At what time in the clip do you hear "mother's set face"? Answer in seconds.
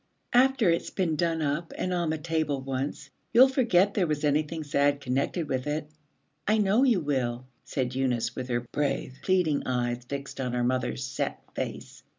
10.63-12.01